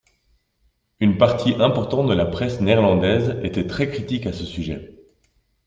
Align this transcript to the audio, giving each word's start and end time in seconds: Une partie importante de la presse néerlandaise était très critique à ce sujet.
Une 0.99 1.19
partie 1.19 1.53
importante 1.61 2.07
de 2.07 2.15
la 2.15 2.25
presse 2.25 2.59
néerlandaise 2.59 3.37
était 3.43 3.67
très 3.67 3.87
critique 3.87 4.25
à 4.25 4.33
ce 4.33 4.45
sujet. 4.47 4.95